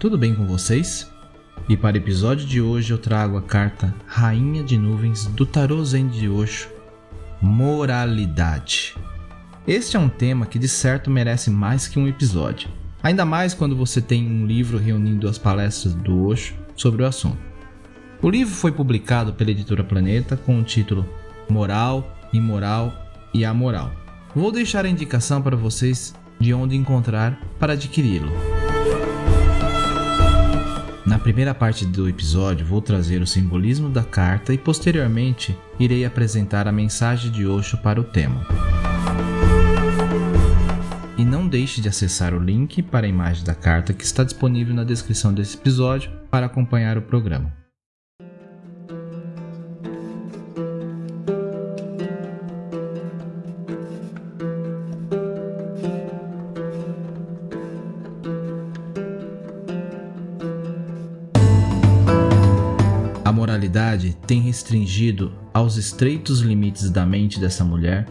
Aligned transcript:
Tudo 0.00 0.16
bem 0.16 0.34
com 0.34 0.46
vocês? 0.46 1.12
E 1.68 1.76
para 1.76 1.94
o 1.94 1.98
episódio 1.98 2.46
de 2.46 2.58
hoje 2.58 2.90
eu 2.90 2.96
trago 2.96 3.36
a 3.36 3.42
carta 3.42 3.94
Rainha 4.06 4.64
de 4.64 4.78
Nuvens 4.78 5.26
do 5.26 5.44
Tarô 5.44 5.84
Zen 5.84 6.08
de 6.08 6.26
Osho, 6.26 6.70
Moralidade. 7.42 8.96
Este 9.66 9.98
é 9.98 10.00
um 10.00 10.08
tema 10.08 10.46
que 10.46 10.58
de 10.58 10.68
certo 10.68 11.10
merece 11.10 11.50
mais 11.50 11.86
que 11.86 11.98
um 11.98 12.08
episódio, 12.08 12.70
ainda 13.02 13.26
mais 13.26 13.52
quando 13.52 13.76
você 13.76 14.00
tem 14.00 14.26
um 14.26 14.46
livro 14.46 14.78
reunindo 14.78 15.28
as 15.28 15.36
palestras 15.36 15.92
do 15.92 16.28
Osho 16.28 16.54
sobre 16.74 17.02
o 17.02 17.06
assunto. 17.06 17.38
O 18.22 18.30
livro 18.30 18.54
foi 18.54 18.72
publicado 18.72 19.34
pela 19.34 19.50
editora 19.50 19.84
Planeta 19.84 20.34
com 20.34 20.58
o 20.58 20.64
título 20.64 21.06
Moral, 21.46 22.16
Imoral 22.32 22.90
e 23.34 23.44
Amoral. 23.44 23.92
Vou 24.34 24.50
deixar 24.50 24.86
a 24.86 24.88
indicação 24.88 25.42
para 25.42 25.56
vocês 25.56 26.14
de 26.38 26.54
onde 26.54 26.74
encontrar 26.74 27.38
para 27.58 27.74
adquiri-lo. 27.74 28.49
Na 31.06 31.18
primeira 31.18 31.54
parte 31.54 31.86
do 31.86 32.08
episódio, 32.08 32.66
vou 32.66 32.82
trazer 32.82 33.22
o 33.22 33.26
simbolismo 33.26 33.88
da 33.88 34.04
carta 34.04 34.52
e 34.52 34.58
posteriormente 34.58 35.56
irei 35.78 36.04
apresentar 36.04 36.68
a 36.68 36.72
mensagem 36.72 37.30
de 37.30 37.46
Osho 37.46 37.78
para 37.78 38.00
o 38.00 38.04
tema. 38.04 38.46
E 41.16 41.24
não 41.24 41.48
deixe 41.48 41.80
de 41.80 41.88
acessar 41.88 42.34
o 42.34 42.38
link 42.38 42.82
para 42.82 43.06
a 43.06 43.08
imagem 43.08 43.44
da 43.44 43.54
carta 43.54 43.92
que 43.92 44.04
está 44.04 44.24
disponível 44.24 44.74
na 44.74 44.84
descrição 44.84 45.32
desse 45.32 45.56
episódio 45.56 46.10
para 46.30 46.46
acompanhar 46.46 46.96
o 46.96 47.02
programa. 47.02 47.59
Moralidade 63.90 64.16
tem 64.26 64.40
restringido 64.40 65.32
aos 65.52 65.76
estreitos 65.76 66.40
limites 66.40 66.90
da 66.90 67.04
mente 67.04 67.40
dessa 67.40 67.64
mulher 67.64 68.06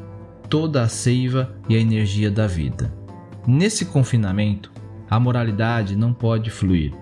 toda 0.49 0.81
a 0.81 0.89
seiva 0.89 1.55
e 1.69 1.75
a 1.75 1.80
energia 1.80 2.30
da 2.30 2.47
vida. 2.47 2.94
Nesse 3.47 3.85
confinamento, 3.85 4.72
a 5.09 5.19
moralidade 5.19 5.95
não 5.95 6.12
pode 6.12 6.50
fluir, 6.50 6.94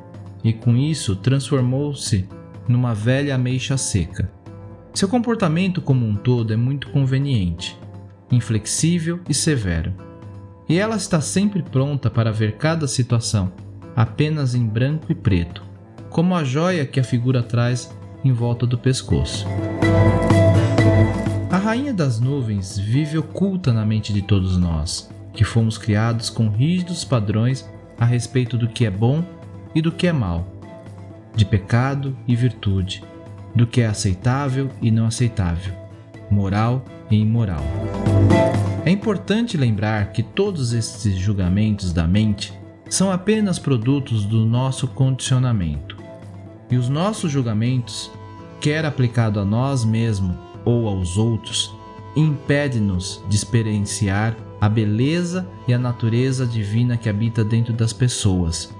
e 0.44 0.54
com 0.54 0.76
isso 0.76 1.16
transformou-se 1.16 2.28
numa 2.68 2.94
velha 2.94 3.36
ameixa 3.36 3.78
seca. 3.78 4.32
Seu 4.94 5.08
comportamento 5.08 5.82
como 5.82 6.06
um 6.06 6.16
todo 6.16 6.54
é 6.54 6.58
muito 6.58 6.90
conveniente, 6.90 7.78
inflexível 8.32 9.20
e 9.30 9.34
severo. 9.34 9.94
E 10.68 10.78
ela 10.78 10.98
está 10.98 11.22
sempre 11.22 11.64
pronta 11.64 12.10
para 12.10 12.32
ver 12.32 12.58
cada 12.58 12.88
situação 12.88 13.52
apenas 13.96 14.54
em 14.54 14.66
branco 14.66 15.12
e 15.12 15.16
preto, 15.16 15.64
como 16.10 16.36
a 16.36 16.44
joia 16.44 16.86
que 16.86 17.00
a 17.00 17.04
figura 17.04 17.42
traz 17.42 17.90
em 18.24 18.32
volta 18.32 18.66
do 18.66 18.78
pescoço. 18.78 19.48
A 21.50 21.58
rainha 21.58 21.94
das 21.94 22.20
nuvens 22.20 22.78
vive 22.78 23.18
oculta 23.18 23.72
na 23.72 23.86
mente 23.86 24.12
de 24.12 24.22
todos 24.22 24.58
nós, 24.58 25.10
que 25.34 25.44
fomos 25.44 25.78
criados 25.78 26.30
com 26.30 26.50
rígidos 26.50 27.04
padrões 27.04 27.68
a 27.98 28.06
respeito 28.06 28.58
do 28.58 28.68
que 28.68 28.86
é 28.86 28.92
bom 28.92 29.24
e 29.74 29.82
do 29.82 29.92
que 29.92 30.08
é 30.08 30.12
mal, 30.12 30.48
de 31.36 31.46
pecado 31.46 32.18
e 32.28 32.36
virtude, 32.36 33.04
do 33.56 33.66
que 33.66 33.82
é 33.82 33.88
aceitável 33.88 34.70
e 34.82 34.92
não 34.92 35.08
aceitável, 35.08 35.74
moral 36.30 36.84
e 37.10 37.16
imoral. 37.16 37.64
É 38.86 38.90
importante 38.90 39.58
lembrar 39.58 40.12
que 40.12 40.24
todos 40.24 40.74
esses 40.74 41.16
julgamentos 41.16 41.94
da 41.94 42.08
mente 42.08 42.54
são 42.90 43.12
apenas 43.12 43.60
produtos 43.60 44.26
do 44.26 44.46
nosso 44.46 44.88
condicionamento. 44.88 45.87
E 46.70 46.78
os 46.78 46.90
nossos 46.90 47.32
julgamentos, 47.32 48.12
quer 48.60 48.86
aplicado 48.86 49.40
a 49.40 49.46
nós 49.46 49.86
mesmos 49.86 50.36
ou 50.66 50.88
aos 50.88 51.18
outros, 51.18 51.74
impede-nos 52.16 53.24
de 53.30 53.36
experienciar 53.36 54.36
a 54.60 54.68
beleza 54.68 55.48
e 55.68 55.74
a 55.74 55.78
natureza 55.78 56.46
divina 56.46 56.98
que 56.98 57.08
habita 57.08 57.44
dentro 57.44 57.74
das 57.74 57.94
pessoas. 57.94 58.76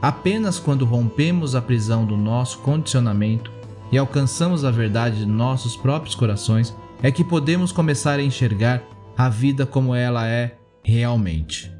Apenas 0.00 0.58
quando 0.58 0.84
rompemos 0.84 1.54
a 1.54 1.60
prisão 1.60 2.04
do 2.04 2.16
nosso 2.16 2.58
condicionamento 2.58 3.50
e 3.90 3.98
alcançamos 3.98 4.64
a 4.64 4.70
verdade 4.70 5.18
de 5.18 5.26
nossos 5.26 5.76
próprios 5.76 6.14
corações 6.14 6.76
é 7.02 7.10
que 7.10 7.24
podemos 7.24 7.72
começar 7.72 8.18
a 8.18 8.22
enxergar 8.22 8.82
a 9.16 9.28
vida 9.28 9.66
como 9.66 9.94
ela 9.94 10.26
é 10.26 10.56
realmente. 10.82 11.77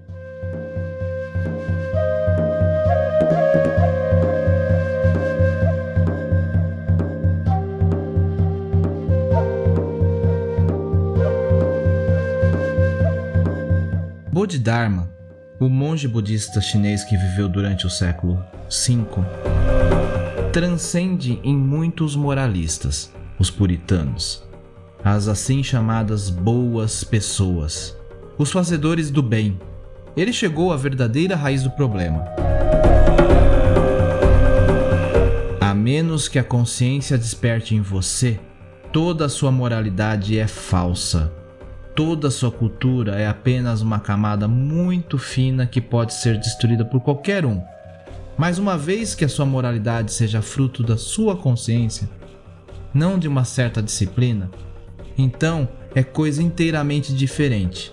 Bodhidharma, 14.39 15.11
o 15.59 15.69
monge 15.69 16.07
budista 16.07 16.61
chinês 16.61 17.03
que 17.03 17.17
viveu 17.17 17.49
durante 17.49 17.89
o 17.89 17.91
século 17.91 18.37
V, 18.71 19.05
transcende 20.53 21.41
em 21.43 21.57
muitos 21.57 22.15
moralistas, 22.15 23.13
os 23.37 23.51
puritanos, 23.51 24.45
as 25.05 25.27
assim 25.27 25.61
chamadas 25.61 26.31
boas 26.31 27.03
pessoas, 27.03 27.97
os 28.39 28.53
fazedores 28.53 29.11
do 29.11 29.25
bem. 29.25 29.59
Ele 30.17 30.33
chegou 30.33 30.73
à 30.73 30.77
verdadeira 30.77 31.35
raiz 31.35 31.65
do 31.65 31.73
problema. 31.73 32.25
A 35.61 35.75
menos 35.75 36.29
que 36.29 36.39
a 36.39 36.45
consciência 36.45 37.19
desperte 37.19 37.75
em 37.75 37.81
você, 37.81 38.39
toda 38.93 39.25
a 39.25 39.29
sua 39.29 39.51
moralidade 39.51 40.39
é 40.39 40.47
falsa 40.47 41.37
toda 41.99 42.29
a 42.29 42.31
sua 42.31 42.53
cultura 42.53 43.17
é 43.17 43.27
apenas 43.27 43.83
uma 43.83 43.99
camada 43.99 44.47
muito 44.47 45.19
fina 45.19 45.67
que 45.67 45.81
pode 45.81 46.15
ser 46.15 46.39
destruída 46.39 46.85
por 46.85 47.01
qualquer 47.01 47.45
um. 47.45 47.61
Mas 48.37 48.57
uma 48.57 48.79
vez 48.79 49.17
que 49.17 49.25
a 49.25 49.29
sua 49.29 49.45
moralidade 49.45 50.13
seja 50.13 50.41
fruto 50.41 50.85
da 50.85 50.97
sua 50.97 51.37
consciência, 51.37 52.09
não 52.95 53.19
de 53.19 53.27
uma 53.27 53.43
certa 53.43 53.83
disciplina, 53.83 54.49
então 55.19 55.69
é 55.93 56.05
coisa 56.05 56.41
inteiramente 56.41 57.13
diferente. 57.13 57.93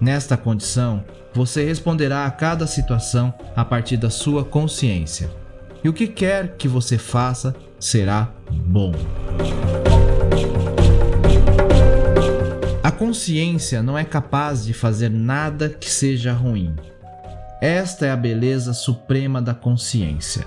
Nesta 0.00 0.36
condição, 0.36 1.04
você 1.32 1.64
responderá 1.64 2.26
a 2.26 2.30
cada 2.32 2.66
situação 2.66 3.32
a 3.54 3.64
partir 3.64 3.96
da 3.96 4.10
sua 4.10 4.44
consciência. 4.44 5.30
E 5.84 5.88
o 5.88 5.92
que 5.92 6.08
quer 6.08 6.56
que 6.56 6.66
você 6.66 6.98
faça 6.98 7.54
será 7.78 8.28
bom. 8.50 8.90
Consciência 12.96 13.82
não 13.82 13.96
é 13.96 14.04
capaz 14.04 14.64
de 14.64 14.72
fazer 14.72 15.10
nada 15.10 15.68
que 15.68 15.90
seja 15.90 16.32
ruim. 16.32 16.74
Esta 17.60 18.06
é 18.06 18.10
a 18.10 18.16
beleza 18.16 18.72
suprema 18.72 19.40
da 19.40 19.54
consciência. 19.54 20.46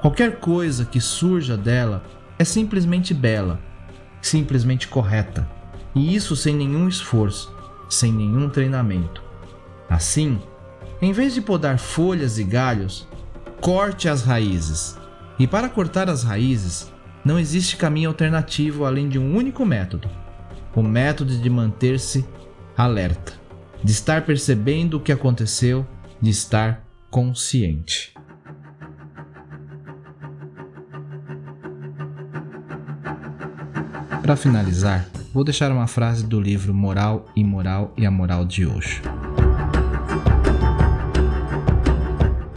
Qualquer 0.00 0.40
coisa 0.40 0.84
que 0.84 1.00
surja 1.00 1.56
dela 1.56 2.02
é 2.38 2.44
simplesmente 2.44 3.12
bela, 3.14 3.60
simplesmente 4.20 4.88
correta, 4.88 5.48
e 5.94 6.14
isso 6.14 6.34
sem 6.34 6.54
nenhum 6.54 6.88
esforço, 6.88 7.54
sem 7.88 8.12
nenhum 8.12 8.48
treinamento. 8.48 9.22
Assim, 9.88 10.38
em 11.00 11.12
vez 11.12 11.34
de 11.34 11.40
podar 11.40 11.78
folhas 11.78 12.38
e 12.38 12.44
galhos, 12.44 13.06
corte 13.60 14.08
as 14.08 14.22
raízes. 14.22 14.96
E 15.38 15.46
para 15.46 15.68
cortar 15.68 16.08
as 16.08 16.22
raízes, 16.22 16.90
não 17.24 17.38
existe 17.38 17.76
caminho 17.76 18.08
alternativo 18.08 18.84
além 18.84 19.08
de 19.08 19.18
um 19.18 19.36
único 19.36 19.64
método: 19.64 20.08
o 20.76 20.82
método 20.82 21.34
de 21.34 21.50
manter-se 21.50 22.24
alerta. 22.76 23.32
de 23.82 23.92
estar 23.92 24.24
percebendo 24.24 24.96
o 24.96 25.00
que 25.00 25.12
aconteceu, 25.12 25.86
de 26.20 26.30
estar 26.30 26.82
consciente. 27.08 28.12
Para 34.22 34.34
finalizar, 34.34 35.06
vou 35.32 35.44
deixar 35.44 35.70
uma 35.70 35.86
frase 35.86 36.26
do 36.26 36.40
livro 36.40 36.74
Moral, 36.74 37.26
Imoral 37.36 37.92
e 37.96 38.04
a 38.04 38.10
Moral 38.10 38.44
de 38.44 38.66
Osho. 38.66 39.02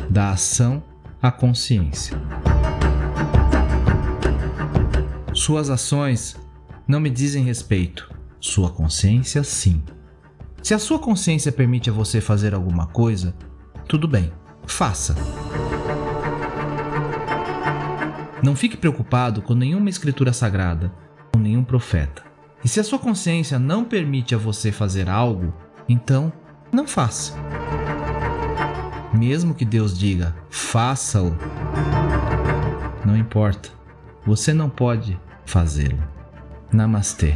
Da 0.10 0.31
ação 0.31 0.81
à 1.21 1.31
consciência. 1.31 2.19
Suas 5.33 5.69
ações 5.69 6.36
não 6.90 7.00
me 7.00 7.12
dizem 7.12 7.44
respeito, 7.44 8.10
sua 8.40 8.72
consciência 8.72 9.44
sim. 9.44 9.84
Se 10.64 10.74
a 10.74 10.80
sua 10.80 10.98
consciência 10.98 11.52
permite 11.52 11.88
a 11.88 11.94
você 11.94 12.20
fazer 12.20 12.56
alguma 12.56 12.88
coisa, 12.88 13.36
tudo 13.88 14.08
bem, 14.08 14.34
faça. 14.66 15.16
Não 18.44 18.56
fique 18.56 18.76
preocupado 18.76 19.40
com 19.44 19.54
nenhuma 19.54 19.88
escritura 19.88 20.34
sagrada, 20.34 20.92
com 21.32 21.40
nenhum 21.40 21.64
profeta. 21.64 22.24
E 22.66 22.68
se 22.68 22.80
a 22.80 22.84
sua 22.84 22.98
consciência 22.98 23.60
não 23.60 23.86
permite 23.86 24.34
a 24.34 24.40
você 24.40 24.72
fazer 24.72 25.08
algo, 25.12 25.54
então 25.88 26.34
não 26.72 26.88
faça. 26.88 27.36
Mesmo 29.14 29.54
que 29.54 29.64
Deus 29.64 29.96
diga, 29.98 30.36
faça-o, 30.50 31.38
não 33.06 33.16
importa, 33.16 33.70
você 34.26 34.56
não 34.56 34.72
pode 34.72 35.20
fazê-lo. 35.46 36.19
Namastê. 36.71 37.36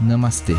Namastê. 0.00 0.54